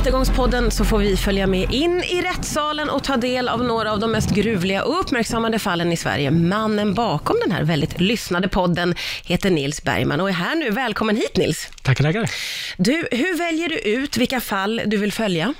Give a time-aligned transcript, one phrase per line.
[0.00, 4.00] Rättegångspodden så får vi följa med in i rättssalen och ta del av några av
[4.00, 6.30] de mest gruvliga och uppmärksammade fallen i Sverige.
[6.30, 8.94] Mannen bakom den här väldigt lyssnade podden
[9.24, 10.70] heter Nils Bergman och är här nu.
[10.70, 11.68] Välkommen hit Nils.
[11.82, 12.30] Tackar, tackar.
[12.76, 15.54] Du, hur väljer du ut vilka fall du vill följa?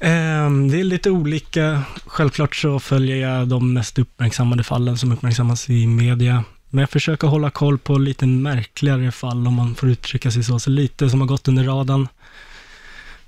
[0.00, 1.82] Ehm, Det är lite olika.
[2.06, 6.44] Självklart så följer jag de mest uppmärksammade fallen som uppmärksammas i media.
[6.70, 10.58] Men jag försöker hålla koll på lite märkligare fall, om man får uttrycka sig så.
[10.58, 12.08] Så lite som har gått under radarn,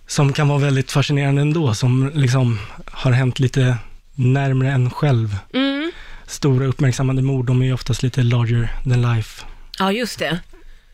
[0.07, 3.77] som kan vara väldigt fascinerande ändå, som liksom har hänt lite
[4.15, 5.37] närmare en själv.
[5.55, 5.93] Mm.
[6.27, 9.45] Stora uppmärksammade mord, de är ju oftast lite larger than life.
[9.79, 10.39] Ja, just det.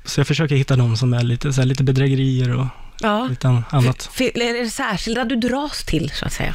[0.04, 2.66] Så jag försöker hitta de som är lite, så här, lite bedrägerier och
[3.02, 3.26] Ja.
[3.30, 4.10] lite annat.
[4.14, 6.54] F- Är det särskilda du dras till, så att säga?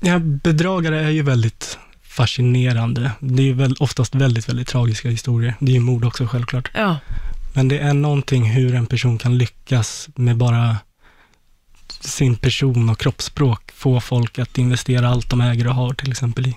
[0.00, 3.10] Ja, bedragare är ju väldigt fascinerande.
[3.20, 5.54] Det är ju väl, oftast väldigt, väldigt tragiska historier.
[5.60, 6.70] Det är ju mord också självklart.
[6.74, 6.98] Ja.
[7.52, 10.76] Men det är någonting hur en person kan lyckas med bara
[12.00, 16.46] sin person och kroppsspråk få folk att investera allt de äger och har till exempel
[16.46, 16.56] i.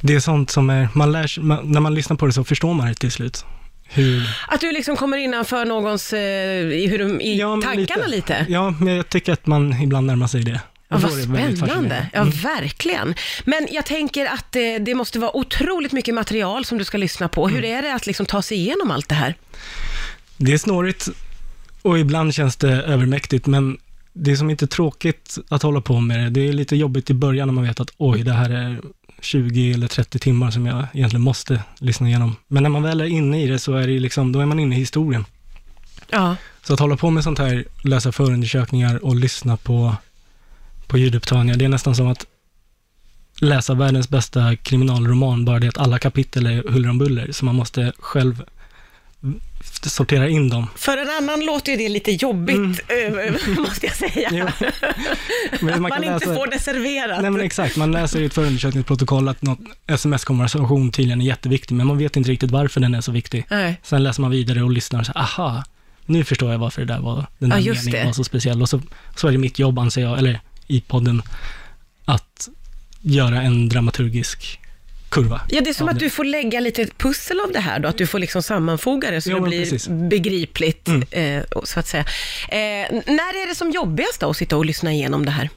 [0.00, 2.44] Det är sånt som är, man lär sig, man, när man lyssnar på det så
[2.44, 3.44] förstår man det till slut.
[3.84, 8.46] Hur, Att du liksom kommer innanför någons, eh, i, hur de, i Ja, tankarna lite?
[8.48, 10.60] Ja, men jag tycker att man ibland närmar sig det.
[10.88, 12.06] Ja, vad det spännande.
[12.12, 12.30] Ja, Mm.
[12.32, 13.14] verkligen.
[13.44, 17.28] Men jag tänker att eh, det måste vara otroligt mycket material som du ska lyssna
[17.28, 17.48] på.
[17.48, 17.78] Hur Mm.
[17.78, 19.34] är det att liksom ta sig igenom allt det här?
[20.44, 21.08] Det är snårigt
[21.82, 23.78] och ibland känns det övermäktigt, men
[24.12, 26.30] det är som inte tråkigt att hålla på med det.
[26.30, 28.80] Det är lite jobbigt i början när man vet att oj, det här är
[29.20, 32.36] 20 eller 30 timmar som jag egentligen måste lyssna igenom.
[32.48, 34.58] Men när man väl är inne i det så är det liksom, då är man
[34.58, 35.24] inne i historien.
[36.10, 36.36] Ja.
[36.62, 39.96] Så att hålla på med sånt här, läsa förundersökningar och lyssna på,
[40.86, 42.26] på ljudupptagningar, det är nästan som att
[43.40, 47.54] läsa världens bästa kriminalroman, bara det att alla kapitel är huller om buller, så man
[47.54, 48.44] måste själv
[49.82, 50.66] sortera in dem.
[50.76, 52.56] För en annan låter ju det lite jobbigt,
[52.88, 54.28] eh, måste jag säga.
[54.28, 54.48] Mm.
[55.82, 57.22] Man, kan inte läsa- får det serverat.
[57.22, 61.86] Nej men exakt, man läser i ett förundersökningsprotokoll att något sms-konversation tydligen är jätteviktig, men
[61.86, 63.46] man vet inte riktigt varför den är så viktig.
[63.50, 63.80] Nej.
[63.82, 65.64] Sen läser man vidare och lyssnar och så aha,
[66.06, 68.04] nu förstår jag varför det där var, den där Ja, meningen det.
[68.04, 68.62] var så speciell.
[68.62, 68.80] Och så,
[69.16, 71.22] så är det mitt jobb, anser jag, eller i podden,
[72.04, 72.48] att
[73.00, 74.58] göra en dramaturgisk
[75.12, 75.40] kurva.
[75.48, 77.98] Ja, det är som att du får lägga lite pussel av det här då, att
[77.98, 79.88] du får liksom sammanfoga det så Ja, det blir precis.
[79.88, 80.08] Mm.
[80.08, 82.04] begripligt, eh, och så att säga.
[82.48, 85.50] Eh, när är det som jobbigast då att sitta och lyssna igenom det här?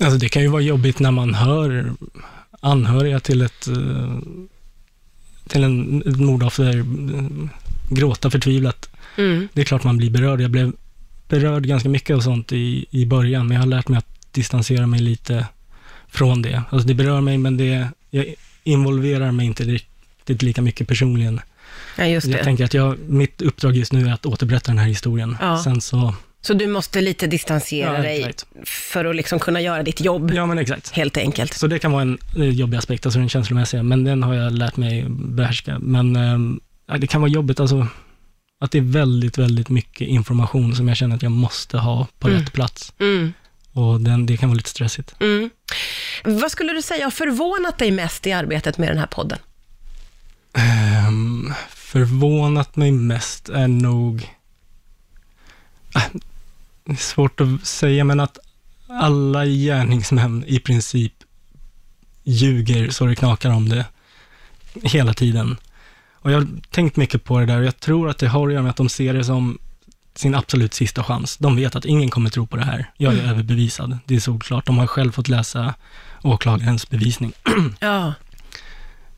[0.00, 1.92] Alltså det kan ju vara jobbigt när man hör
[2.60, 4.18] anhöriga till ett, eh,
[5.48, 7.48] till en, ett mordoffer eh,
[7.90, 8.88] gråta förtvivlat.
[9.16, 9.48] Mm.
[9.52, 10.40] Det är klart man blir berörd.
[10.40, 10.72] Jag blev
[11.28, 14.86] berörd ganska mycket av sånt i, i början, men jag har lärt mig att distansera
[14.86, 15.46] mig lite
[16.16, 16.62] från det.
[16.70, 18.34] Alltså det berör mig, men det, jag
[18.64, 21.40] involverar mig inte riktigt lika mycket personligen.
[21.98, 22.44] Ja, just Jag det.
[22.44, 25.36] tänker att jag, mitt uppdrag just nu är att återberätta den här historien.
[25.40, 25.62] Ja.
[25.64, 28.32] Sen så, Så du måste lite distansera Ja, dig
[28.64, 30.90] för att liksom kunna göra ditt jobb, ja men exakt.
[30.90, 31.54] helt enkelt.
[31.54, 34.52] Så det kan vara en eh, jobbig aspekt, alltså den känslomässiga, men den har jag
[34.52, 35.78] lärt mig behärska.
[35.78, 36.14] Men
[36.88, 37.86] ja, det kan vara jobbigt, alltså
[38.60, 42.28] att det är väldigt, väldigt mycket information som jag känner att jag måste ha på
[42.28, 42.40] Mm.
[42.40, 42.92] rätt plats.
[43.00, 43.32] Mm.
[43.76, 45.14] Och den, det kan vara lite stressigt.
[45.20, 45.50] Mm.
[46.24, 49.38] Vad skulle du säga har förvånat dig mest i arbetet med den här podden?
[51.08, 54.34] Um, förvånat mig mest är nog...
[56.84, 58.38] Är svårt att säga, men att
[58.88, 61.12] alla gärningsmän i princip
[62.24, 63.84] ljuger så det knakar om det
[64.82, 65.56] hela tiden.
[66.12, 68.52] Och jag har tänkt mycket på det där och jag tror att det har att
[68.52, 69.58] göra med att de ser det som
[70.18, 71.36] sin absolut sista chans.
[71.36, 72.90] De vet att ingen kommer tro på det här.
[72.96, 73.98] Jag är överbevisad.
[74.04, 74.66] Det är solklart.
[74.66, 75.74] De har själv fått läsa
[76.22, 77.32] åklagarens bevisning.
[77.80, 78.14] Ja.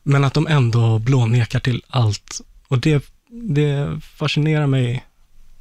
[0.03, 2.41] Men att de ändå blånekar till allt.
[2.69, 5.05] Och det, det fascinerar mig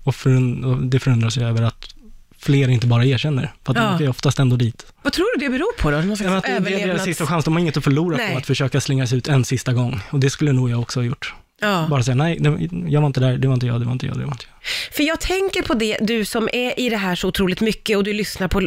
[0.03, 1.95] och, förund, och det förundras jag över att
[2.39, 3.53] fler inte bara erkänner.
[3.65, 3.83] För att Ja.
[3.83, 4.85] de åker ju oftast ändå dit.
[5.01, 5.97] Vad tror du det beror på då?
[5.97, 7.45] Någon Ja, slags att det, det är deras sista chans.
[7.45, 8.31] De har inget att förlora Nej.
[8.31, 9.99] på att försöka slinga sig ut en sista gång.
[10.11, 11.33] Och det skulle nog jag också ha gjort.
[11.61, 11.87] Ja.
[11.89, 14.05] Bara säga, nej, det, jag var inte där, det var inte jag, det var inte
[14.05, 14.93] jag, det var inte jag.
[14.95, 18.03] För jag tänker på det, du som är i det här så otroligt mycket och
[18.03, 18.59] du lyssnar på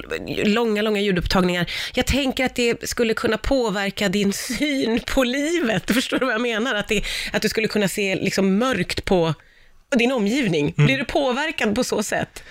[0.44, 1.70] långa, långa ljudupptagningar.
[1.94, 5.90] Jag tänker att det skulle kunna påverka din syn på livet.
[5.94, 6.75] Förstår du vad jag menar?
[6.75, 7.02] Att, det,
[7.32, 9.34] att du skulle kunna se liksom mörkt på
[9.96, 10.75] din omgivning.
[10.76, 10.86] Mm.
[10.86, 12.43] Blir du påverkad på så sätt?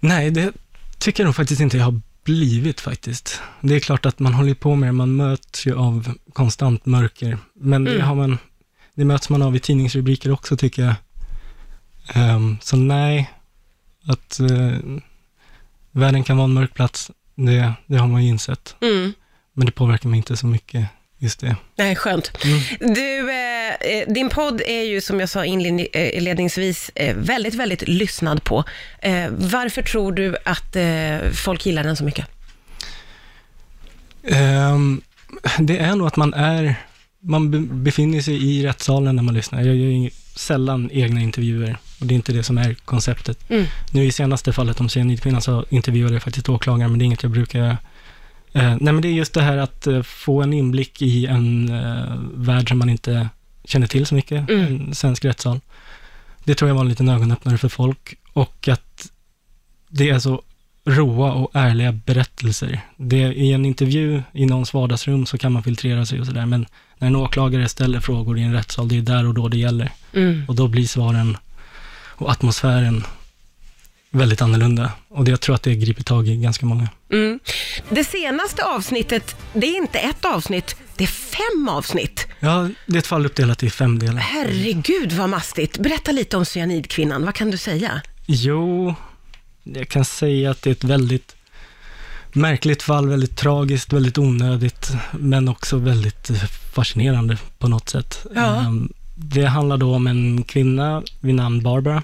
[0.00, 0.52] Nej, det
[0.98, 3.40] tycker jag nog faktiskt inte jag har blivit faktiskt.
[3.60, 7.38] Det är klart att man håller på med det, man möts ju av konstant mörker.
[7.60, 8.06] Men det, Mm.
[8.06, 8.38] har man,
[8.96, 10.94] det möts man av i tidningsrubriker också tycker jag.
[12.14, 13.30] Ehm, så nej,
[14.06, 14.78] att eh,
[15.90, 18.76] världen kan vara en mörk plats, det, det har man ju insett.
[18.80, 19.12] Mm.
[19.52, 20.86] Men det påverkar mig inte så mycket
[21.18, 21.56] just det.
[21.76, 22.38] Nej, skönt.
[22.80, 28.44] Du, eh, eh, din podd är ju som jag sa inledningsvis eh, väldigt, väldigt lyssnad
[28.44, 28.64] på.
[28.98, 32.26] Eh, varför tror du att eh, folk gillar den så mycket?
[34.22, 35.00] Ehm,
[35.58, 36.74] det är nog att man är,
[37.20, 39.62] man be- befinner sig i rättssalen när man lyssnar.
[39.62, 43.50] Jag gör ju sällan egna intervjuer och det är inte det som är konceptet.
[43.50, 43.66] Mm.
[43.92, 47.22] Nu i senaste fallet om cyanidkvinnan så intervjuade jag faktiskt åklagaren, men det är inget
[47.22, 47.78] jag brukar göra.
[48.52, 51.68] Eh, nej, men det är just det här att eh, få en inblick i en
[51.68, 53.28] eh, värld som man inte
[53.64, 54.64] känner till så mycket, Mm.
[54.88, 55.60] en svensk rättssal.
[56.44, 59.10] Det tror jag var en liten ögonöppnare för folk och att
[59.88, 60.42] det är så
[60.86, 62.80] råa och ärliga berättelser.
[62.96, 66.66] Det, I en intervju i någons vardagsrum så kan man filtrera sig och sådär, men
[66.98, 69.92] när en åklagare ställer frågor i en rättssal, det är där och då det gäller.
[70.12, 70.44] Mm.
[70.48, 71.36] Och då blir svaren
[72.16, 73.04] och atmosfären
[74.10, 74.90] väldigt annorlunda.
[75.08, 76.88] Och det, jag tror att det griper tag i ganska många.
[77.12, 77.40] Mm.
[77.88, 82.26] Det senaste avsnittet, det är inte ett avsnitt, det är fem avsnitt.
[82.40, 84.18] Ja, det är ett fall uppdelat i fem delar.
[84.18, 85.78] Herregud vad mastigt.
[85.78, 88.02] Berätta lite om cyanidkvinnan, vad kan du säga?
[88.26, 88.94] Jo,
[89.74, 91.36] jag kan säga att det är ett väldigt
[92.32, 98.26] märkligt fall, väldigt tragiskt, väldigt onödigt, men också väldigt eh, fascinerande på något sätt.
[98.34, 98.60] Ja.
[98.60, 102.02] Ehm, Det handlar då om en kvinna vid namn Barbara,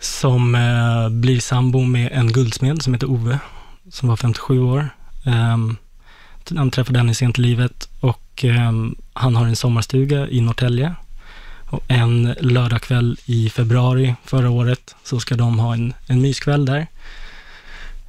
[0.00, 3.38] som eh, blir sambo med en guldsmed som heter Ove,
[3.90, 4.88] som var 57 år.
[5.26, 5.76] Um,
[6.56, 10.94] han träffade henne sent i livet och ehm, han har en sommarstuga i Norrtälje.
[11.88, 16.86] En lördagkväll i februari förra året så ska de ha en, en myskväll där.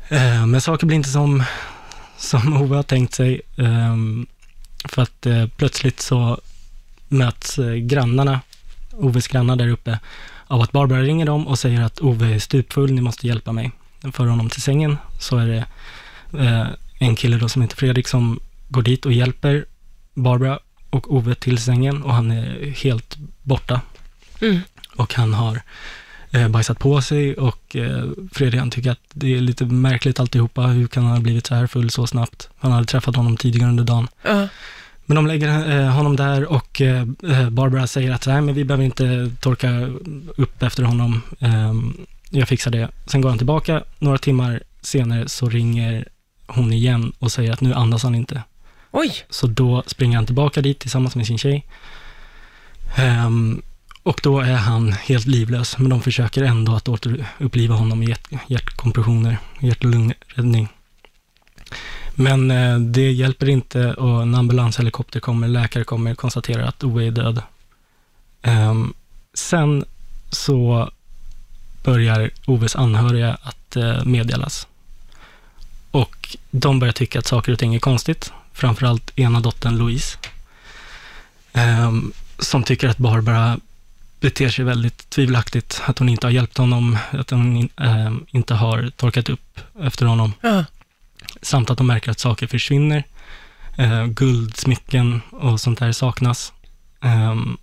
[0.10, 1.44] Eh, men saker blir inte som,
[2.18, 3.42] som Ove har tänkt sig.
[3.58, 3.96] Eh,
[4.86, 6.40] för att eh, plötsligt så
[7.08, 8.42] möts eh, grannarna,
[8.92, 10.00] Oves grannar där uppe,
[10.48, 13.72] av att Barbara ringer dem och säger att Ove är stupfull, ni måste hjälpa mig.
[14.12, 15.66] För honom till sängen, så är det
[16.44, 16.68] eh,
[17.00, 18.40] en kille då som heter Fredrik som
[18.70, 19.66] går dit och hjälper
[20.14, 20.60] Barbara
[20.96, 23.82] och Ove till sängen och han är helt borta.
[24.42, 24.60] Mm.
[24.96, 25.62] Och han har
[26.32, 30.62] eh, bajsat på sig och eh, Fredrik han tycker att det är lite märkligt alltihopa.
[30.62, 32.50] Hur kan han ha blivit så här full så snabbt?
[32.58, 34.08] Han hade träffat honom tidigare under dagen.
[34.22, 34.48] Ja.
[35.06, 38.66] Men de lägger eh, honom där och eh, eh, Barbara säger att Nej, men vi
[38.66, 39.90] behöver inte torka
[40.38, 41.22] upp efter honom.
[41.40, 42.90] Ehm, jag fixar det.
[43.06, 43.84] Sen går han tillbaka.
[44.00, 46.08] Några timmar senare så ringer
[46.48, 48.44] hon igen och säger att nu andas han inte.
[48.98, 51.66] Oj, Så då springer han tillbaka dit tillsammans med sin tjej.
[53.26, 53.62] Um,
[54.04, 58.30] och då är han helt livlös, men de försöker ändå att återuppliva honom med hjärt
[58.48, 60.68] hjärtkompressioner, hjärt och lungräddning.
[62.16, 67.08] Men eh, det hjälper inte och en ambulanshelikopter kommer, läkare kommer, och konstaterar att Ove
[67.08, 67.42] är död.
[68.44, 68.94] Um,
[69.34, 69.86] sen
[70.30, 70.90] så
[71.84, 74.68] börjar Oves anhöriga att eh, meddelas.
[75.92, 78.32] Och de börjar tycka att saker och ting är konstigt.
[78.56, 80.18] Framförallt ena dottern Louise.
[81.54, 83.60] ehm, som tycker att Barbara
[84.20, 85.82] beter sig väldigt tvivelaktigt.
[85.86, 90.34] Att hon inte har hjälpt honom, att hon ehm, inte har torkat upp efter honom.
[90.42, 90.66] ja.
[91.42, 93.04] Samt att de märker att saker försvinner.
[93.78, 96.54] Eh, guldsmycken och sånt där saknas.
[97.02, 97.58] Ehm,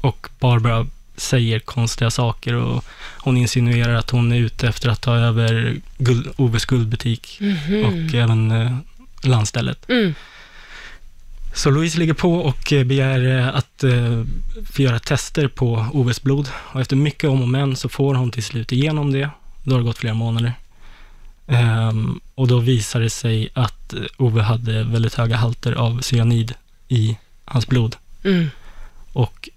[0.00, 2.84] och Barbara säger konstiga saker och
[3.18, 7.84] hon insinuerar att hon är ute efter att ta över guld, Oves guldbutik Mhm.
[7.84, 8.76] och även eh,
[9.26, 9.88] landstället.
[9.88, 10.14] Mm.
[11.54, 14.24] Så Louise ligger på och eh, begär eh, att eh,
[14.72, 16.48] få göra tester på Oves blod.
[16.56, 19.30] Och efter mycket om och men så får hon till slut igenom det.
[19.62, 20.52] Då har det gått flera månader.
[21.46, 26.54] Ehm, och då visar det sig att Ove hade väldigt höga halter av cyanid
[26.88, 27.96] i hans blod.
[28.24, 28.50] Mm.
[29.12, 29.48] Och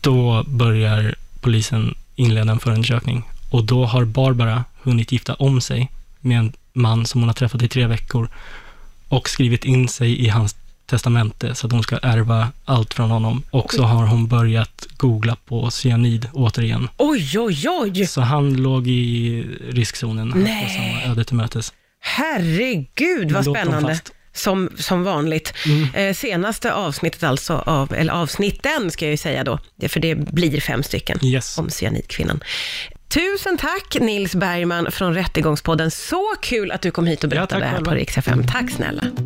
[0.00, 3.22] då börjar polisen inleda en förundersökning.
[3.50, 5.90] Och då har Barbara hunnit gifta om sig
[6.20, 8.28] med en man som hon har träffat i tre veckor
[9.08, 13.42] och skrivit in sig i hans testamente så att hon ska ärva allt från honom.
[13.50, 16.88] Och så har hon börjat googla på cyanid återigen.
[16.96, 18.06] Oj, oj, oj.
[18.06, 20.64] Så han låg i riskzonen Nej.
[20.64, 21.72] och samma öde till mötes.
[22.00, 24.00] Herregud vad spännande.
[24.34, 25.54] Som, som vanligt.
[25.94, 29.58] Eh, senaste avsnittet alltså, av, eller avsnitten ska jag ju säga då,
[29.88, 31.58] för det blir fem stycken Yes.
[31.58, 32.40] om cyanidkvinnan.
[33.14, 35.90] Tusen tack Nils Bergman från Rättegångspodden.
[35.90, 37.90] Så kul att du kom hit och Ja, berättade tack här på.
[37.90, 38.46] Rix FM.
[38.46, 39.02] Tack snälla.